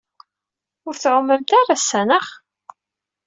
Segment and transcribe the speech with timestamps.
[0.87, 2.25] Ur tɛumemt ara ass-a, naɣ?